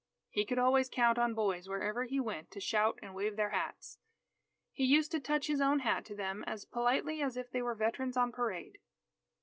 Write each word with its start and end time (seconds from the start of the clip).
He 0.31 0.45
could 0.45 0.57
always 0.57 0.89
count 0.89 1.19
on 1.19 1.35
boys, 1.35 1.69
wherever 1.69 2.05
he 2.05 2.19
went, 2.19 2.49
to 2.49 2.59
shout 2.59 2.97
and 3.03 3.13
wave 3.13 3.35
their 3.35 3.51
hats. 3.51 3.99
He 4.71 4.83
used 4.83 5.11
to 5.11 5.19
touch 5.19 5.45
his 5.45 5.61
own 5.61 5.81
hat 5.81 6.05
to 6.05 6.15
them 6.15 6.43
as 6.47 6.65
politely 6.65 7.21
as 7.21 7.37
if 7.37 7.51
they 7.51 7.61
were 7.61 7.75
veterans 7.75 8.17
on 8.17 8.31
parade. 8.31 8.79